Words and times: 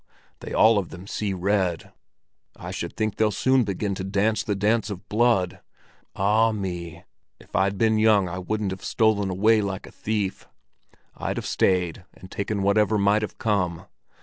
They 0.39 0.51
all 0.51 0.79
of 0.79 0.89
them 0.89 1.05
see 1.05 1.31
red; 1.31 1.91
I 2.55 2.71
should 2.71 2.97
think 2.97 3.17
they'll 3.17 3.29
soon 3.29 3.63
begin 3.63 3.93
to 3.93 4.03
dance 4.03 4.41
the 4.41 4.55
dance 4.55 4.89
of 4.89 5.07
blood. 5.09 5.59
Ah 6.15 6.51
me, 6.51 7.03
if 7.39 7.55
I'd 7.55 7.77
been 7.77 7.99
young 7.99 8.27
I 8.27 8.39
wouldn't 8.39 8.71
have 8.71 8.83
stolen 8.83 9.29
away 9.29 9.61
like 9.61 9.85
a 9.85 9.91
thief; 9.91 10.47
I'd 11.15 11.37
have 11.37 11.45
stayed 11.45 12.03
and 12.15 12.31
taken 12.31 12.63
whatever 12.63 12.97
might 12.97 13.21
have 13.21 13.37
come. 13.37 13.85